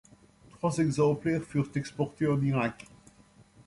[0.53, 2.87] Trois exemplaires furent exportés en Irak.